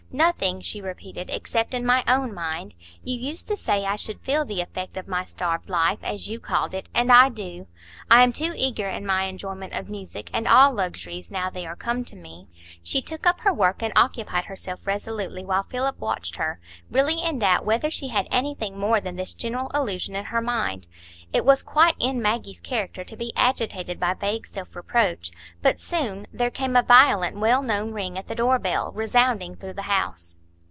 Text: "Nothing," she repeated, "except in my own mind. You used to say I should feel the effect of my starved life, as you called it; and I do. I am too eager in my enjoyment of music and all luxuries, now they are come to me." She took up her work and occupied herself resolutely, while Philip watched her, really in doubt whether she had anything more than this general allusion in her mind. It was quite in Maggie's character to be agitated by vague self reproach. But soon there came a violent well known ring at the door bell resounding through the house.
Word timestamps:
"Nothing," 0.13 0.59
she 0.59 0.81
repeated, 0.81 1.29
"except 1.29 1.73
in 1.73 1.85
my 1.85 2.03
own 2.05 2.33
mind. 2.33 2.73
You 3.01 3.17
used 3.17 3.47
to 3.47 3.55
say 3.55 3.85
I 3.85 3.95
should 3.95 4.19
feel 4.19 4.43
the 4.43 4.59
effect 4.59 4.97
of 4.97 5.07
my 5.07 5.23
starved 5.23 5.69
life, 5.69 5.99
as 6.03 6.27
you 6.27 6.37
called 6.37 6.73
it; 6.73 6.89
and 6.93 7.09
I 7.09 7.29
do. 7.29 7.65
I 8.09 8.21
am 8.21 8.33
too 8.33 8.51
eager 8.53 8.89
in 8.89 9.05
my 9.05 9.23
enjoyment 9.23 9.71
of 9.71 9.89
music 9.89 10.29
and 10.33 10.49
all 10.49 10.73
luxuries, 10.73 11.31
now 11.31 11.49
they 11.49 11.65
are 11.65 11.77
come 11.77 12.03
to 12.03 12.17
me." 12.17 12.49
She 12.83 13.01
took 13.01 13.25
up 13.25 13.39
her 13.39 13.53
work 13.53 13.81
and 13.81 13.93
occupied 13.95 14.45
herself 14.45 14.85
resolutely, 14.85 15.45
while 15.45 15.63
Philip 15.63 15.97
watched 16.01 16.35
her, 16.35 16.59
really 16.89 17.23
in 17.23 17.39
doubt 17.39 17.63
whether 17.65 17.89
she 17.89 18.09
had 18.09 18.27
anything 18.29 18.77
more 18.77 18.99
than 18.99 19.15
this 19.15 19.33
general 19.33 19.71
allusion 19.73 20.13
in 20.17 20.25
her 20.25 20.41
mind. 20.41 20.87
It 21.31 21.45
was 21.45 21.63
quite 21.63 21.95
in 21.99 22.21
Maggie's 22.21 22.59
character 22.59 23.05
to 23.05 23.15
be 23.15 23.31
agitated 23.37 23.97
by 24.01 24.15
vague 24.15 24.45
self 24.45 24.75
reproach. 24.75 25.31
But 25.61 25.79
soon 25.79 26.27
there 26.33 26.51
came 26.51 26.75
a 26.75 26.83
violent 26.83 27.37
well 27.39 27.63
known 27.63 27.93
ring 27.93 28.17
at 28.17 28.27
the 28.27 28.35
door 28.35 28.59
bell 28.59 28.91
resounding 28.93 29.55
through 29.55 29.73
the 29.75 29.83
house. 29.83 30.01